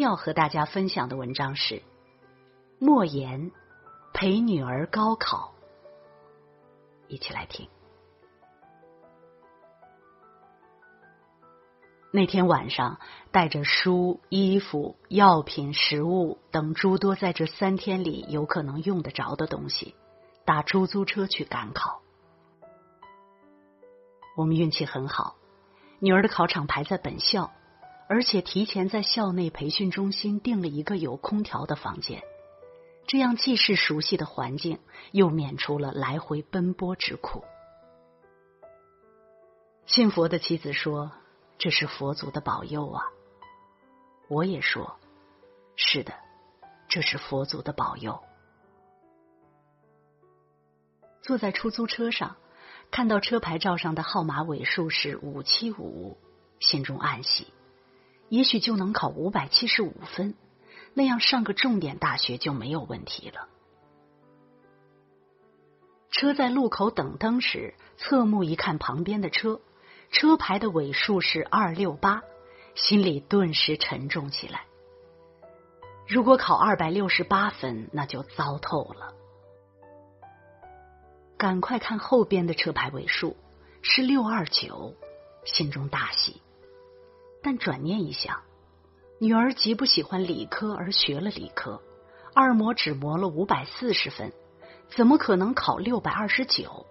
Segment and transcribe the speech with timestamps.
[0.00, 1.82] 要和大家分享的文章是
[2.78, 3.52] 莫言
[4.14, 5.52] 陪女儿高考，
[7.06, 7.68] 一起来听。
[12.12, 12.98] 那天晚上，
[13.30, 19.94] 带着书、衣服、药品、食物等诸多在这三天里有可能用得着的东西，
[20.44, 22.00] 打出租车去赶考。
[24.34, 25.36] 我们运气很好，
[26.00, 27.52] 女儿的考场排在本校。
[28.12, 32.24] 而且提前在校内培训中心订了一个有空调的房间，
[33.06, 34.80] 这样既是熟悉的环境，
[35.12, 37.44] 又免除了来回奔波之苦。
[39.86, 41.12] 信佛的妻子说
[41.56, 43.04] ：“这是佛祖的保佑啊！”
[44.26, 44.96] 我也说
[45.78, 46.12] ：“是的，
[46.88, 48.20] 这是佛祖的保佑。”
[51.22, 52.34] 坐在出租车上，
[52.90, 56.18] 看到车牌照上的号码尾数是五七五五，
[56.58, 57.46] 心中暗喜。
[58.30, 60.34] 也许就能考五百七十五分，
[60.94, 63.48] 那样上个重点大学就没有问题了。
[66.12, 69.60] 车在路口等灯时，侧目一看旁边的车，
[70.12, 72.22] 车牌的尾数是二六八，
[72.76, 74.64] 心里顿时沉重起来。
[76.06, 79.14] 如果考二百六十八分，那就糟透了。
[81.36, 83.36] 赶快看后边的车牌尾数
[83.82, 84.94] 是六二九，
[85.44, 86.40] 心中大喜。
[87.42, 88.42] 但转念一想，
[89.18, 91.80] 女儿极不喜欢理科而学了理科，
[92.34, 94.32] 二模只模了五百四十分，
[94.94, 96.86] 怎么可能考六百二十九？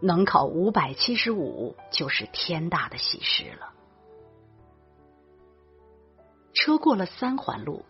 [0.00, 3.72] 能考五百七十五就是天大的喜事了。
[6.52, 7.84] 车过了三环路，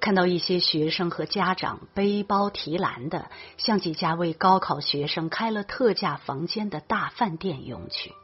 [0.00, 8.14] 看到一些学生和家长背包提篮的，向几家为高考学生开了特价房间的大饭店涌去。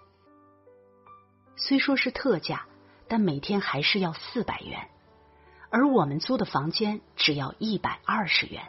[1.56, 2.66] 虽说是特价。
[3.08, 4.88] 但每天还是要四百元，
[5.70, 8.62] 而我们租的房间只要一百二十元。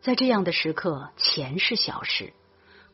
[0.00, 2.32] 在这样的时刻，钱是小事，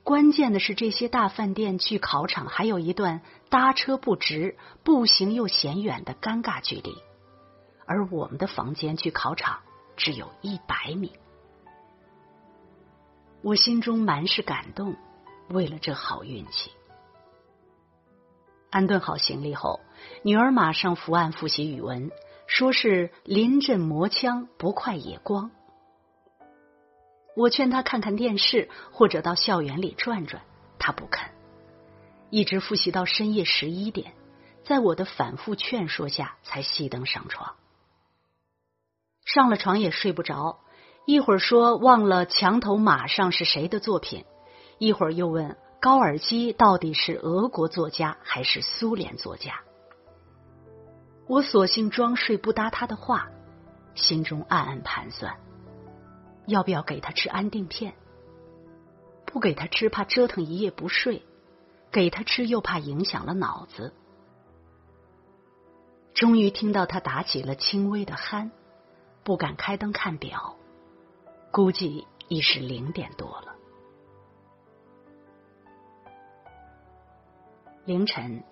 [0.02, 3.20] 关键的是这些大饭店距考场还有一段
[3.50, 6.96] 搭车不值、步行又嫌远的尴尬距离，
[7.86, 9.60] 而我们的房间距考场
[9.96, 11.12] 只有一百米。
[13.42, 14.96] 我心中满是感动，
[15.48, 16.70] 为了这好运气。
[18.74, 19.78] 安顿好行李后，
[20.24, 22.10] 女儿马上伏案复习语文，
[22.48, 25.52] 说是临阵磨枪，不快也光。
[27.36, 30.42] 我劝她看看电视，或者到校园里转转，
[30.80, 31.30] 她不肯，
[32.30, 34.12] 一直复习到深夜十一点，
[34.64, 37.54] 在我的反复劝说下，才熄灯上床。
[39.24, 40.58] 上了床也睡不着，
[41.06, 44.24] 一会儿说忘了墙头马上是谁的作品，
[44.78, 45.56] 一会儿又问。
[45.84, 49.60] 高尔基到底是俄国作家还是苏联作家？
[51.26, 53.28] 我索性装睡不搭他的话，
[53.94, 55.36] 心中暗暗盘算：
[56.46, 57.92] 要不要给他吃安定片？
[59.26, 61.20] 不给他吃，怕折腾一夜不睡；
[61.92, 63.92] 给他吃，又怕影响了脑子。
[66.14, 68.48] 终于听到他打起了轻微的鼾，
[69.22, 70.56] 不敢开灯看表，
[71.50, 73.53] 估计已是零点多了。
[77.84, 78.42] 凌晨，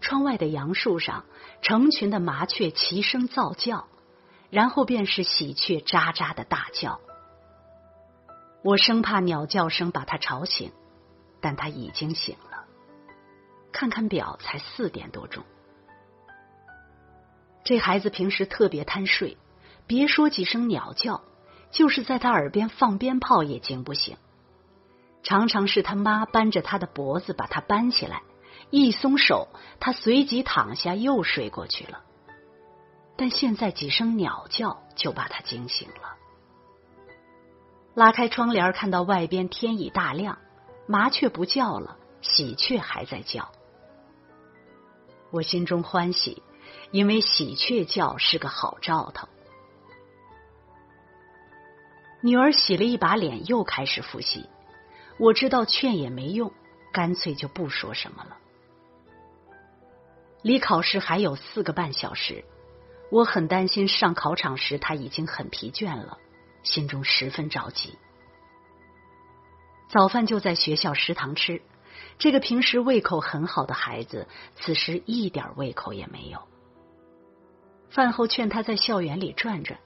[0.00, 1.24] 窗外的杨树上，
[1.60, 3.88] 成群的麻雀齐声噪叫，
[4.48, 7.00] 然后便是喜鹊喳喳的大叫。
[8.62, 10.70] 我生怕鸟叫声把它吵醒，
[11.40, 12.64] 但它已经醒了。
[13.72, 15.44] 看看表，才四点多钟。
[17.64, 19.36] 这孩子平时特别贪睡，
[19.88, 21.22] 别说几声鸟叫，
[21.72, 24.16] 就是在他耳边放鞭炮也惊不醒。
[25.24, 28.22] 常常是他妈扳着他的脖子把他搬起来。
[28.70, 29.48] 一松手，
[29.80, 32.02] 他随即躺下，又睡过去了。
[33.16, 36.16] 但现在几声鸟叫就把他惊醒了。
[37.94, 40.38] 拉开窗帘，看到外边天已大亮，
[40.86, 43.50] 麻雀不叫了，喜鹊还在叫。
[45.30, 46.42] 我心中欢喜，
[46.90, 49.28] 因为喜鹊叫是个好兆头。
[52.20, 54.48] 女儿洗了一把脸，又开始复习。
[55.18, 56.52] 我知道劝也没用，
[56.92, 58.36] 干脆就不说什么了。
[60.46, 62.44] 离考试还有四个半小时，
[63.10, 66.18] 我很担心上考场时他已经很疲倦了，
[66.62, 67.98] 心中十分着急。
[69.88, 71.62] 早饭就在学校食堂吃，
[72.18, 76.46] 这个平时胃口很好的孩子，此时一点胃口也没有。
[77.90, 79.80] 饭后劝他在校园里转转，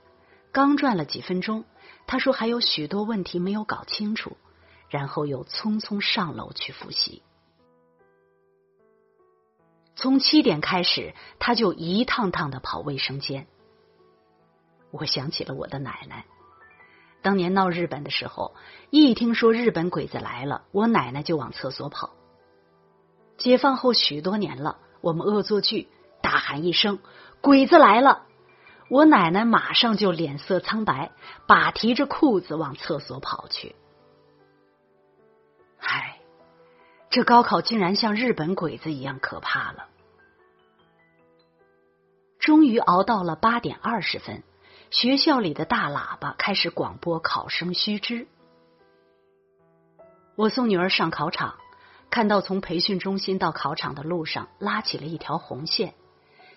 [0.52, 1.64] 刚转了几分钟，
[2.06, 4.36] 他说还有许多问题没有搞清楚，
[4.90, 7.22] 然后又匆匆上楼去复习。
[10.00, 13.46] 从七点开始，他就一趟趟的跑卫生间。
[14.90, 16.24] 我想起了我的奶奶，
[17.20, 18.54] 当年闹日本的时候，
[18.88, 22.14] 一听说日本鬼子来了，我奶奶就往厕所跑。
[23.36, 25.90] 解放后许多年了，我们恶作剧，
[26.22, 26.98] 大喊一声。
[27.42, 28.22] 鬼子来了！
[28.88, 31.12] 我奶奶马上就脸色苍白，
[31.46, 33.76] 把提着裤子往厕所跑去。
[37.10, 39.88] 这高考竟然像日本鬼子一样可怕了。
[42.38, 44.44] 终于熬到了八点二十分，
[44.90, 48.28] 学校里的大喇叭开始广播考生须知。
[50.36, 51.56] 我送女儿上考场，
[52.10, 55.94] 看到从培训中心到考场的路上拉起了一条红线。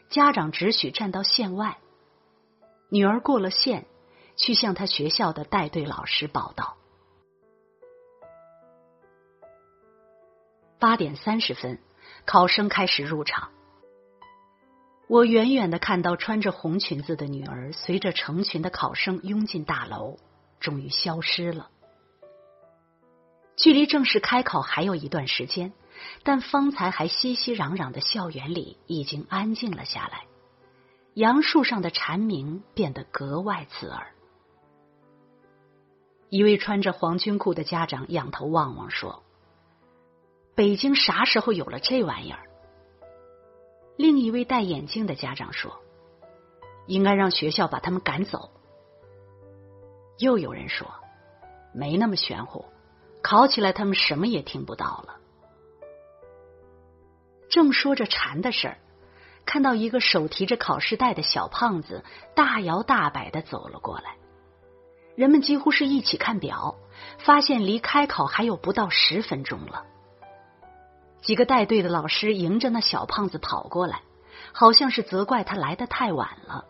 [0.10, 1.80] 家长只许站到线外，
[2.90, 3.88] 女儿过了线，
[4.38, 6.78] 去向他学校的带队老师报道。
[10.84, 11.80] 八点三十分，
[12.26, 13.52] 考生开始入场。
[15.08, 20.18] 我远远的看到穿着红裙子的女儿随着成群的考生拥进大楼，
[20.60, 21.70] 终于消失了。
[23.56, 25.72] 距离正式开考还有一段时间。
[26.24, 30.26] 但方才还熙熙攘攘的校园里已经安静了下来，
[31.14, 34.08] 杨树上的蝉鸣变得格外刺耳。
[36.28, 39.24] 一位穿着黄军裤的家长仰头望望说
[40.56, 42.50] ：“北京啥时候有了这玩意儿？”
[43.98, 45.80] 另一位戴眼镜的家长说
[46.88, 48.50] ：“应该让学校把他们赶走。”
[50.20, 50.88] 又有人说
[51.74, 52.66] ：“没那么玄乎，
[53.22, 55.18] 考起来他们什么也听不到了。”
[57.50, 58.78] 正说着馋的事儿，
[59.46, 62.04] 看到一个手提着考试袋的小胖子
[62.36, 64.16] 大摇大摆的走了过来。
[65.16, 66.78] 人们几乎是一起看表，
[67.20, 69.86] 发现离开考还有不到十分钟了。
[71.24, 74.02] 几个带队的老师迎着那小胖子跑过来，
[74.52, 76.66] 好像是责怪他来的太晚了。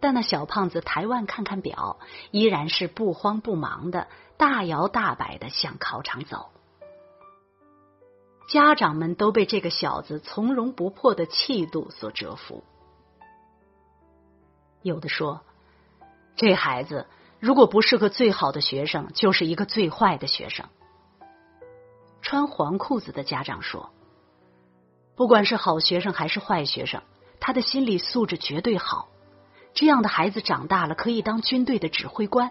[0.00, 1.98] 但那小胖子抬腕看看表，
[2.30, 6.50] 依然是不慌不忙的大摇大摆的向考场走。
[8.48, 12.64] 家长们都被这个小子从容不迫的气度所折服。
[14.82, 15.40] 有的说，
[16.36, 17.06] 这孩子
[17.38, 20.66] 如果不是个最好的学生，就是一个最坏的学生。
[22.32, 23.90] 穿黄裤子的家长说，
[25.16, 27.02] 不管是好学生还是坏学生，
[27.40, 29.10] 他的心理素质绝对好。
[29.74, 32.50] 这样的孩子长大了可以当军队的指挥官。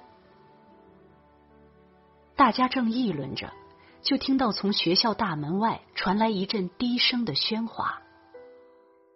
[2.35, 3.51] 大家正议论着。
[4.03, 8.03] 就听到从学校大门外传来一阵低声的喧哗，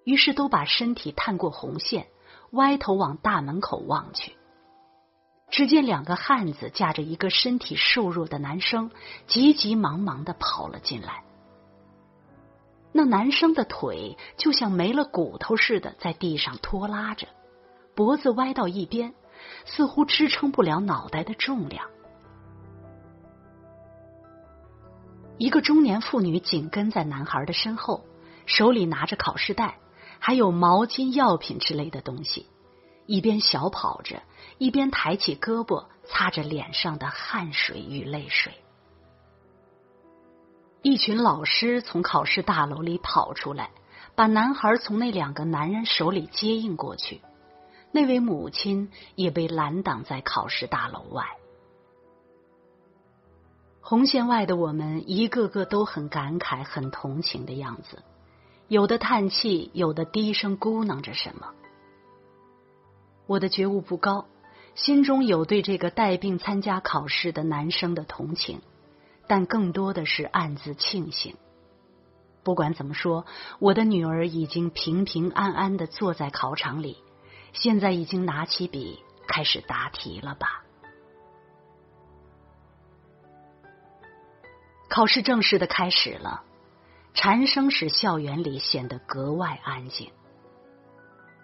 [0.03, 2.07] 于是都把身体探过红线，
[2.51, 4.35] 歪头往大门口望去。
[5.55, 8.91] 只见两个汉子架着一个身体瘦弱的男生，
[9.25, 11.23] 急急忙忙的跑了进来。
[12.91, 17.29] 那男生的腿就像没了骨头似的，在地上拖拉着，
[17.95, 19.13] 脖子歪到一边，
[19.63, 21.87] 似乎支撑不了脑袋的重量。
[25.37, 28.03] 一个中年妇女紧跟在男孩的身后，
[28.45, 29.77] 手里拿着考试袋，
[30.19, 32.45] 还有毛巾、药品之类的东西，
[33.05, 34.23] 一边小跑着，
[34.57, 38.53] 一边抬起胳膊擦着脸上的汗水与泪水。
[40.81, 43.71] 一群老师从考试大楼里跑出来，
[44.15, 47.21] 把男孩从那两个男人手里接应过去。
[47.91, 51.25] 那位母亲也被拦挡在考试大楼外。
[53.81, 58.03] 红线外的我们，一个个都很感慨、很同情的样子，
[58.67, 61.53] 有的叹气，有的低声咕囔着什么。
[63.27, 64.27] 我的觉悟不高，
[64.75, 68.61] 心中有对这个带病参加考试的男生的同情，
[69.27, 71.35] 但更多的是暗自庆幸。
[72.43, 73.25] 不管怎么说，
[73.59, 76.97] 我的女儿已经平平安安的坐在考场里，
[77.53, 80.63] 现在已经拿起笔开始答题了吧。
[84.87, 86.43] 考试正式的开始了，
[87.15, 90.11] 蝉声使校园里显得格外安静。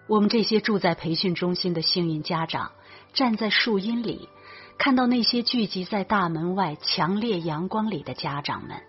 [0.08, 2.72] 我们这些住在培训中心的幸运家长，
[3.12, 4.28] 站在树荫里，
[4.76, 8.82] 看到那些聚集在大门外强烈阳光里的家长们，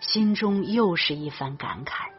[0.00, 2.12] 心中又是一番感慨。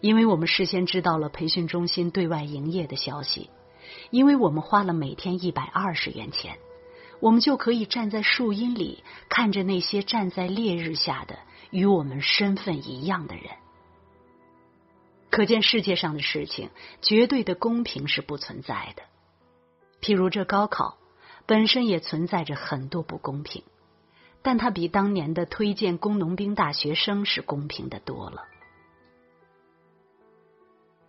[0.00, 3.50] 因为我们事先知道了培训中心对外营业的消息，
[4.10, 6.58] 因为我们花了每天一百二十元钱，
[7.20, 11.38] 我们就可以站在树荫里，看着那些站在烈日下的
[11.70, 13.44] 与我们身份一样的人。
[15.30, 16.70] 可见世界上的事情，
[17.02, 19.02] 绝对的公平是不存在的。
[20.00, 20.98] 譬如这高考
[21.46, 23.64] 本身也存在着很多不公平，
[24.42, 28.44] 但它比当年的推荐工农兵大学生是公平的多了。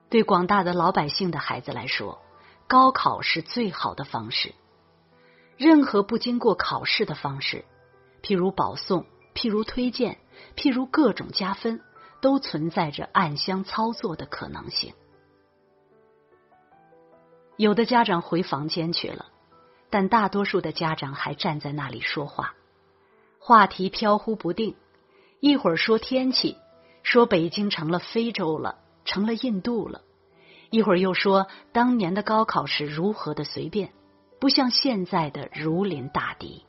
[0.10, 2.22] 对广大的老百姓的孩子来说，
[2.68, 4.54] 高考是最好的方式。
[5.58, 7.66] 任何不经过考试的方式，
[8.22, 10.20] 譬如保送，譬如推荐，
[10.56, 11.82] 譬如各种加分，
[12.22, 14.94] 都存在着暗箱操作的可能性。
[17.56, 19.28] 有的家长回房间去了，
[19.90, 22.54] 但大多数的家长还站在那里说话，
[23.40, 24.76] 话题飘忽不定，
[25.40, 26.58] 一会儿说天气，
[27.04, 28.80] 说北京成了非洲了。
[29.10, 30.02] 成了印度了，
[30.70, 33.94] 一会儿又说当年的高考是如何的随便，
[34.38, 36.66] 不像现在的如临大敌。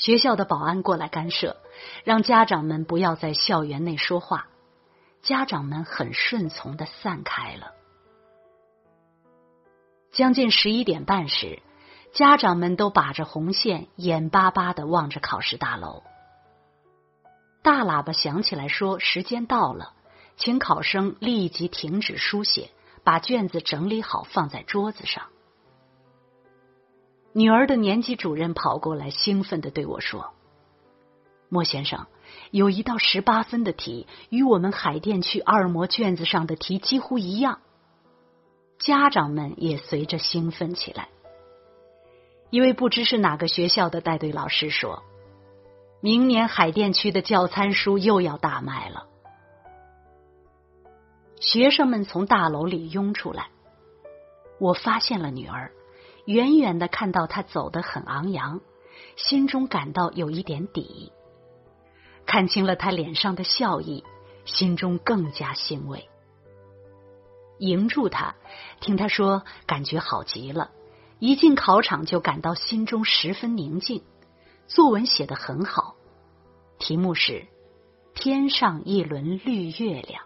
[0.00, 1.58] 学校的保安过来干涉，
[2.04, 4.46] 让家长们不要在校园内说话，
[5.20, 7.72] 家长们很顺从的散开了。
[10.10, 11.60] 将近十一点半时，
[12.14, 16.02] 家长们都把着红线，眼巴巴的望着考试大楼。
[17.62, 19.92] 大喇叭响起来，说：“时间到了，
[20.38, 22.70] 请考生立即停止书写，
[23.04, 25.24] 把卷子整理好放在桌子上。”
[27.32, 30.32] 女儿的年级主任跑过来，兴奋的对我说
[31.48, 32.06] ：“莫先生，
[32.50, 37.60] 有一道十八分的题，与我们海淀区二模卷子上的题几乎一样。”
[38.78, 41.08] 家长们也随着兴奋起来。
[42.50, 45.02] 一位不知是哪个学校的带队老师说。
[46.02, 49.06] 明年海淀区的教参书又要大卖了。
[51.38, 53.48] 学生们从大楼里拥出来，
[54.58, 55.72] 我发现了女儿，
[56.26, 58.60] 远远的看到他走得很昂扬，
[59.16, 61.12] 心中感到有一点底。
[62.26, 64.04] 看清了他脸上的笑意，
[64.44, 66.08] 心中更加欣慰。
[67.58, 68.36] 迎住他，
[68.80, 70.70] 听他说，感觉好极了。
[71.18, 74.02] 一进考场就感到心中十分宁静。
[74.66, 75.96] 作文写得很好，
[76.78, 77.32] 题目是
[78.14, 80.24] 《天上一轮绿月亮》。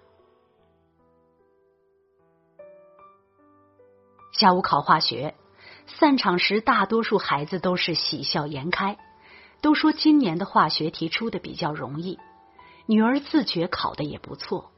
[4.32, 5.34] 下午考化学，
[5.86, 8.98] 散场时大多数孩子都是喜笑颜开，
[9.60, 12.18] 都说今年的化学题出的比较容易，
[12.86, 14.70] 女儿自觉考的也不错。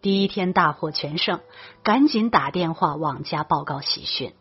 [0.00, 1.40] 第一天大获全胜，
[1.82, 4.34] 赶紧打电话往家报告喜讯。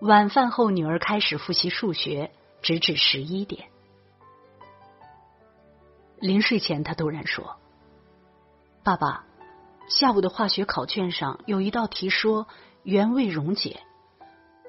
[0.00, 2.30] 晚饭后，女儿开始复习数学，
[2.62, 3.68] 直至十一点。
[6.18, 7.56] 临睡前，她突然说
[8.82, 9.24] ：“爸爸，
[9.88, 12.46] 下午的化学考卷上有一道题说
[12.86, 13.80] 原位溶解，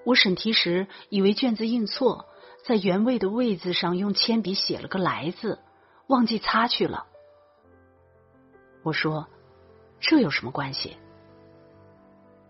[0.04, 2.26] 我审题时以为卷子印错，
[2.66, 5.60] 在原位的位字上用铅笔写了个来字，
[6.08, 7.06] 忘记擦去了。”
[8.82, 9.28] 我说
[10.02, 10.98] ：“这有什么关系？”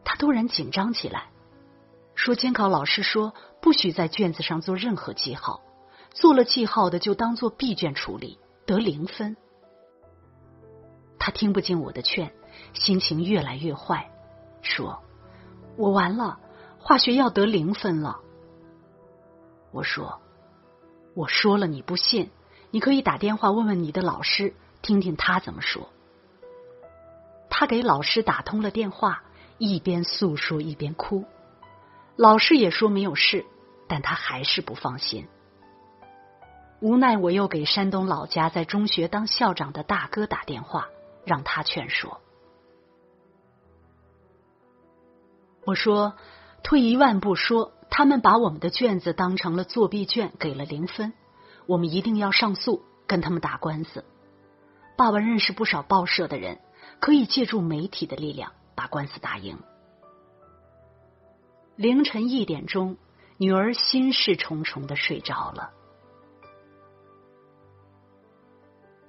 [0.05, 1.25] 他突然紧张起来。
[2.15, 5.62] 说监考老师说不许在卷子上做任何记号，
[6.13, 9.36] 做了记号的就当做闭卷处理，得零分。
[11.19, 12.33] 他听不进我的劝，
[12.74, 14.09] 心情越来越坏，
[14.62, 15.03] 说
[15.77, 16.39] ：“我完了，
[16.79, 18.19] 化学要得零分了。”
[19.72, 20.19] 我说
[21.15, 22.31] ：“我说了你不信，
[22.72, 25.89] 你可以打电话问问你的老师，听听他怎么说。”
[27.50, 29.24] 他给老师打通了电话，
[29.57, 31.25] 一边诉说一边哭。
[32.15, 33.46] 老师也说没有事，
[33.88, 35.27] 但他还是不放心。
[36.79, 40.88] 无奈，我又给山东老家在中学当校长的大哥打电话，
[41.25, 42.22] 让他劝说。
[45.67, 46.13] 我说
[46.63, 51.12] ：“退一万步说，他们把我们的卷子当成了作弊卷，给了零分，
[51.65, 54.05] 我们一定要上诉，跟他们打官司。
[54.95, 56.59] 爸爸认识不少报社的人，
[57.01, 59.59] 可以借助媒体的力量把官司打赢。”
[61.75, 62.95] 凌晨一点钟，
[63.36, 65.71] 女儿心事重重的睡着了。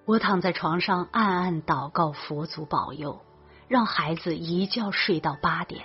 [0.06, 3.20] 我躺在床上暗暗祷告佛祖保佑，
[3.68, 5.84] 让孩子一觉睡到八点。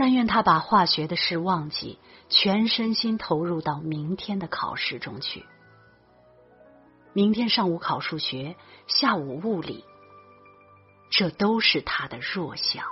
[0.00, 1.98] 但愿他把化学的事忘记，
[2.30, 5.44] 全身心投入到明天的考试中去。
[7.12, 9.84] 明天上午考数学，下午物理，
[11.10, 12.86] 这都是他的弱项。